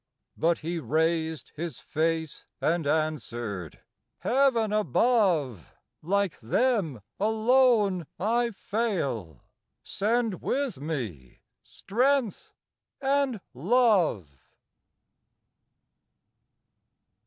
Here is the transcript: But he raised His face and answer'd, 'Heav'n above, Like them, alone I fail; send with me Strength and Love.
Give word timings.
But 0.35 0.57
he 0.65 0.79
raised 0.79 1.51
His 1.55 1.77
face 1.77 2.47
and 2.59 2.87
answer'd, 2.87 3.81
'Heav'n 4.21 4.73
above, 4.73 5.75
Like 6.01 6.39
them, 6.39 7.01
alone 7.19 8.07
I 8.19 8.49
fail; 8.49 9.41
send 9.83 10.41
with 10.41 10.79
me 10.81 11.41
Strength 11.61 12.51
and 12.99 13.41
Love. 13.53 14.39